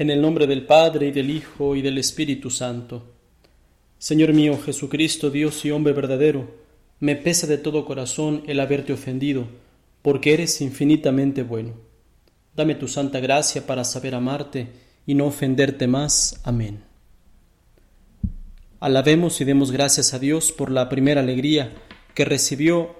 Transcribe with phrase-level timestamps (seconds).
[0.00, 3.04] En el nombre del Padre y del Hijo y del Espíritu Santo.
[3.98, 6.54] Señor mío Jesucristo, Dios y hombre verdadero,
[7.00, 9.46] me pesa de todo corazón el haberte ofendido,
[10.00, 11.74] porque eres infinitamente bueno.
[12.56, 14.68] Dame tu santa gracia para saber amarte
[15.04, 16.40] y no ofenderte más.
[16.44, 16.82] Amén.
[18.80, 21.74] Alabemos y demos gracias a Dios por la primera alegría
[22.14, 22.96] que recibió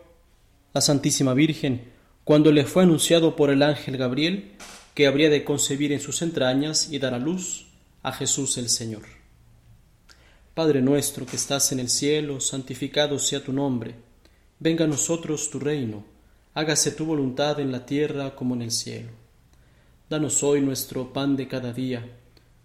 [0.75, 1.80] la Santísima Virgen
[2.25, 4.53] cuando le fue anunciado por el ángel Gabriel
[4.95, 7.67] que habría de concebir en sus entrañas y dar a luz
[8.03, 9.03] a Jesús el Señor.
[10.55, 13.95] Padre nuestro que estás en el cielo, santificado sea tu nombre,
[14.59, 16.05] venga a nosotros tu reino,
[16.55, 19.11] hágase tu voluntad en la tierra como en el cielo.
[20.09, 22.05] Danos hoy nuestro pan de cada día,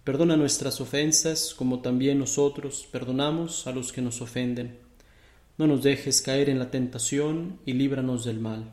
[0.02, 4.78] perdona nuestras ofensas como también nosotros perdonamos a los que nos ofenden.
[5.56, 8.72] No nos dejes caer en la tentación y líbranos del mal.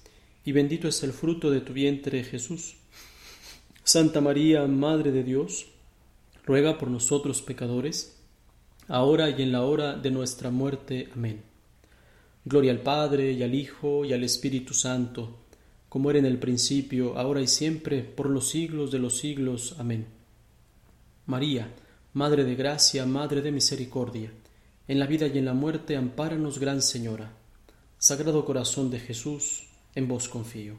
[0.43, 2.75] y bendito es el fruto de tu vientre Jesús.
[3.83, 5.67] Santa María, Madre de Dios,
[6.45, 8.17] ruega por nosotros pecadores,
[8.87, 11.09] ahora y en la hora de nuestra muerte.
[11.13, 11.43] Amén.
[12.43, 15.37] Gloria al Padre y al Hijo y al Espíritu Santo,
[15.89, 19.75] como era en el principio, ahora y siempre, por los siglos de los siglos.
[19.77, 20.07] Amén.
[21.25, 21.71] María,
[22.13, 24.31] Madre de Gracia, Madre de Misericordia,
[24.87, 27.31] en la vida y en la muerte, ampáranos, Gran Señora.
[27.97, 30.75] Sagrado Corazón de Jesús, en vos confío.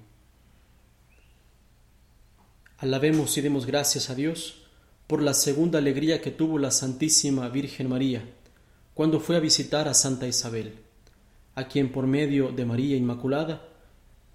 [2.78, 4.62] Alabemos y demos gracias a Dios
[5.06, 8.24] por la segunda alegría que tuvo la Santísima Virgen María
[8.94, 10.74] cuando fue a visitar a Santa Isabel,
[11.54, 13.68] a quien por medio de María Inmaculada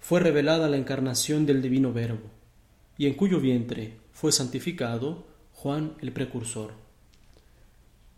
[0.00, 2.30] fue revelada la encarnación del Divino Verbo,
[2.96, 6.72] y en cuyo vientre fue santificado Juan el Precursor.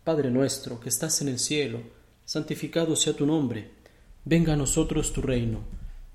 [0.03, 1.81] Padre nuestro que estás en el cielo,
[2.25, 3.71] santificado sea tu nombre,
[4.25, 5.80] venga a nosotros tu reino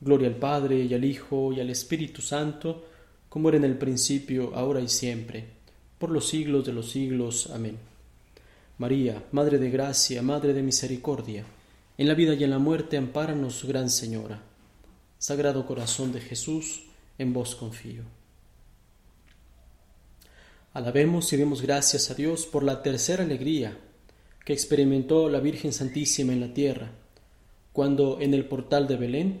[0.00, 2.84] Gloria al Padre y al Hijo y al Espíritu Santo,
[3.28, 5.44] como era en el principio, ahora y siempre,
[5.98, 7.50] por los siglos de los siglos.
[7.50, 7.76] Amén.
[8.78, 11.44] María, Madre de Gracia, Madre de Misericordia,
[11.96, 14.40] en la vida y en la muerte, ampáranos, Gran Señora.
[15.18, 16.84] Sagrado Corazón de Jesús,
[17.18, 18.04] en vos confío.
[20.74, 23.76] Alabemos y demos gracias a Dios por la tercera alegría
[24.44, 26.92] que experimentó la Virgen Santísima en la tierra,
[27.72, 29.40] cuando en el portal de Belén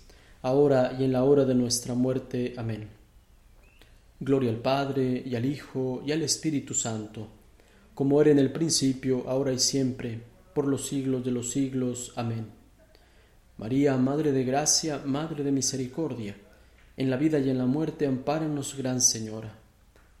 [0.41, 2.53] ahora y en la hora de nuestra muerte.
[2.57, 2.89] Amén.
[4.19, 7.27] Gloria al Padre, y al Hijo, y al Espíritu Santo,
[7.95, 10.21] como era en el principio, ahora y siempre,
[10.53, 12.13] por los siglos de los siglos.
[12.15, 12.47] Amén.
[13.57, 16.35] María, Madre de Gracia, Madre de Misericordia,
[16.97, 19.57] en la vida y en la muerte, ampáranos, Gran Señora.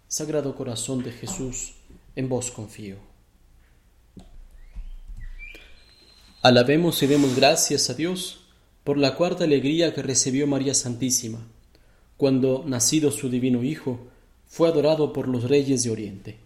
[0.07, 1.75] Sagrado Corazón de Jesús,
[2.15, 2.97] en vos confío.
[6.41, 8.40] Alabemos y demos gracias a Dios
[8.83, 11.39] por la cuarta alegría que recibió María Santísima
[12.17, 13.99] cuando, nacido su divino Hijo,
[14.47, 16.37] fue adorado por los reyes de Oriente.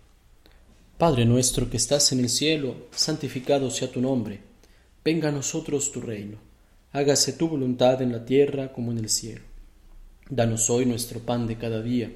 [0.97, 4.39] Padre nuestro que estás en el cielo, santificado sea tu nombre,
[5.03, 6.37] venga a nosotros tu reino,
[6.93, 9.41] hágase tu voluntad en la tierra como en el cielo.
[10.29, 12.11] Danos hoy nuestro pan de cada día,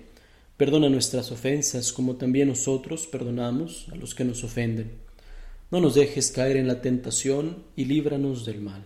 [0.56, 4.92] perdona nuestras ofensas como también nosotros perdonamos a los que nos ofenden.
[5.72, 8.86] No nos dejes caer en la tentación y líbranos del mal.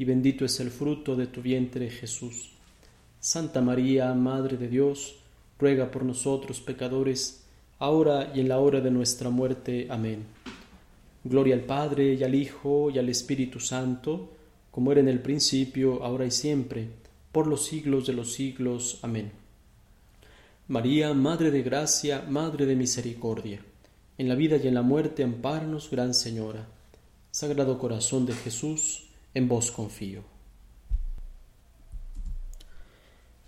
[0.00, 2.52] y bendito es el fruto de tu vientre Jesús.
[3.20, 5.16] Santa María, Madre de Dios,
[5.58, 7.44] ruega por nosotros pecadores,
[7.78, 9.88] ahora y en la hora de nuestra muerte.
[9.90, 10.24] Amén.
[11.22, 14.30] Gloria al Padre y al Hijo y al Espíritu Santo,
[14.70, 16.88] como era en el principio, ahora y siempre,
[17.30, 19.00] por los siglos de los siglos.
[19.02, 19.30] Amén.
[20.68, 23.60] María, Madre de Gracia, Madre de Misericordia,
[24.16, 26.66] en la vida y en la muerte, amparanos, Gran Señora.
[27.32, 30.22] Sagrado Corazón de Jesús, en vos confío.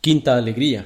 [0.01, 0.85] Quinta alegría.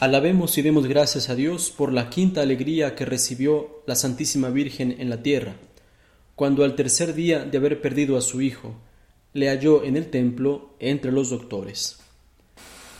[0.00, 4.96] Alabemos y demos gracias a Dios por la quinta alegría que recibió la Santísima Virgen
[4.98, 5.56] en la tierra,
[6.36, 8.76] cuando al tercer día de haber perdido a su Hijo,
[9.34, 11.98] le halló en el templo entre los doctores.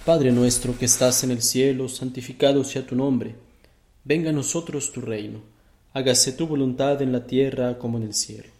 [0.05, 3.35] Padre nuestro que estás en el cielo, santificado sea tu nombre.
[4.05, 5.41] Venga a nosotros tu reino.
[5.93, 8.60] Hágase tu voluntad en la tierra como en el cielo.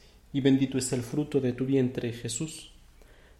[0.33, 2.71] y bendito es el fruto de tu vientre, Jesús.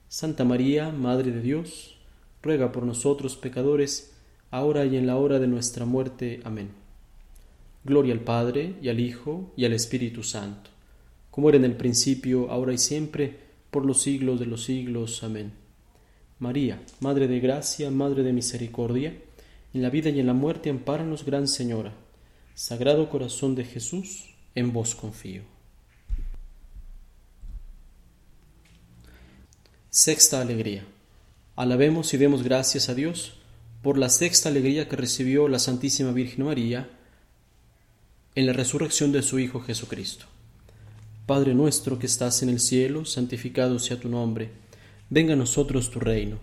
[0.07, 1.97] Santa María, Madre de Dios,
[2.41, 4.13] ruega por nosotros pecadores,
[4.49, 6.41] ahora y en la hora de nuestra muerte.
[6.43, 6.69] Amén.
[7.83, 10.69] Gloria al Padre, y al Hijo, y al Espíritu Santo,
[11.31, 13.37] como era en el principio, ahora y siempre,
[13.71, 15.23] por los siglos de los siglos.
[15.23, 15.53] Amén.
[16.39, 19.15] María, Madre de Gracia, Madre de Misericordia,
[19.73, 21.93] en la vida y en la muerte ampáranos, Gran Señora.
[22.53, 25.50] Sagrado Corazón de Jesús, en vos confío.
[29.93, 30.85] Sexta Alegría.
[31.57, 33.33] Alabemos y demos gracias a Dios
[33.81, 36.89] por la sexta alegría que recibió la Santísima Virgen María
[38.33, 40.27] en la resurrección de su Hijo Jesucristo.
[41.25, 44.51] Padre nuestro que estás en el cielo, santificado sea tu nombre,
[45.09, 46.39] venga a nosotros tu reino,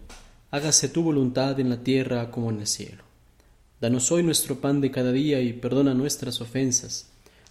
[0.50, 3.02] hágase tu voluntad en la tierra como en el cielo.
[3.80, 7.08] Danos hoy nuestro pan de cada día y perdona nuestras ofensas,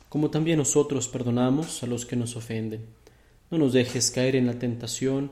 [0.09, 2.85] como también nosotros perdonamos a los que nos ofenden.
[3.49, 5.31] No nos dejes caer en la tentación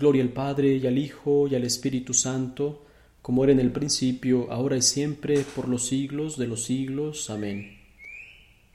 [0.00, 2.86] Gloria al Padre y al Hijo y al Espíritu Santo,
[3.20, 7.28] como era en el principio, ahora y siempre, por los siglos de los siglos.
[7.28, 7.78] Amén.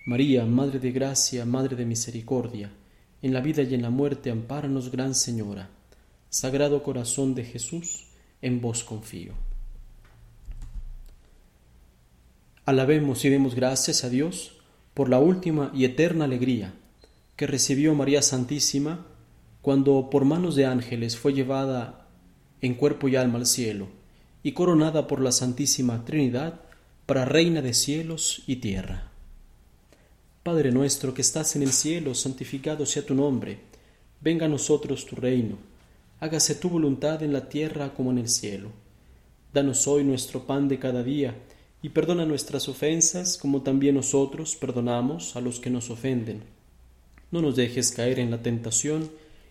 [0.05, 2.71] María, Madre de Gracia, Madre de Misericordia,
[3.23, 5.71] en la vida y en la muerte, ampáranos, Gran Señora.
[6.29, 8.05] Sagrado Corazón de Jesús,
[8.41, 9.33] en vos confío.
[12.65, 14.57] Alabemos y demos gracias a Dios
[14.93, 16.73] por la última y eterna alegría
[17.35, 19.07] que recibió María Santísima
[19.65, 22.07] cuando por manos de ángeles fue llevada
[22.61, 23.87] en cuerpo y alma al cielo
[24.43, 26.61] y coronada por la Santísima Trinidad
[27.07, 29.09] para Reina de cielos y tierra.
[30.43, 33.57] Padre nuestro que estás en el cielo, santificado sea tu nombre,
[34.21, 35.57] venga a nosotros tu reino,
[36.19, 38.69] hágase tu voluntad en la tierra como en el cielo.
[39.51, 41.33] Danos hoy nuestro pan de cada día,
[41.81, 46.43] y perdona nuestras ofensas como también nosotros perdonamos a los que nos ofenden.
[47.31, 49.09] No nos dejes caer en la tentación,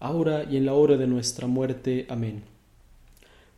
[0.00, 2.06] ahora y en la hora de nuestra muerte.
[2.08, 2.42] Amén.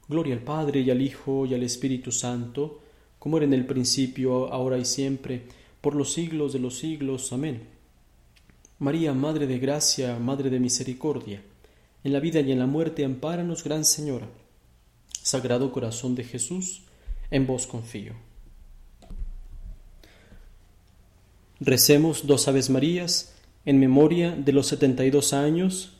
[0.09, 2.81] Gloria al Padre y al Hijo y al Espíritu Santo,
[3.19, 5.43] como era en el principio, ahora y siempre,
[5.81, 7.33] por los siglos de los siglos.
[7.33, 7.63] Amén.
[8.79, 11.43] María, Madre de Gracia, Madre de Misericordia,
[12.03, 14.27] en la vida y en la muerte, ampáranos, Gran Señora.
[15.23, 16.83] Sagrado Corazón de Jesús,
[17.31, 18.15] en vos confío.
[21.61, 23.35] Recemos dos Aves Marías
[23.67, 26.00] en memoria de los setenta y dos años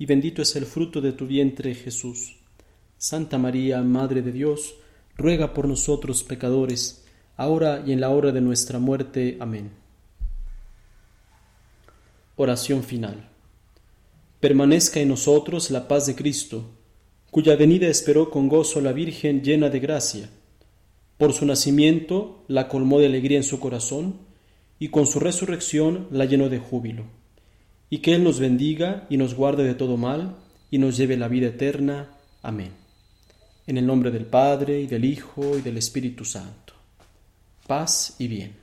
[0.00, 2.38] y bendito es el fruto de tu vientre Jesús.
[2.96, 4.76] Santa María, Madre de Dios,
[5.14, 7.04] ruega por nosotros pecadores,
[7.36, 9.36] ahora y en la hora de nuestra muerte.
[9.40, 9.72] Amén.
[12.36, 13.28] Oración final.
[14.40, 16.64] Permanezca en nosotros la paz de Cristo,
[17.30, 20.30] cuya venida esperó con gozo la Virgen llena de gracia.
[21.18, 24.14] Por su nacimiento la colmó de alegría en su corazón,
[24.78, 27.19] y con su resurrección la llenó de júbilo.
[27.90, 30.36] Y que Él nos bendiga y nos guarde de todo mal,
[30.70, 32.08] y nos lleve la vida eterna.
[32.42, 32.70] Amén.
[33.66, 36.72] En el nombre del Padre, y del Hijo, y del Espíritu Santo.
[37.66, 38.59] Paz y bien.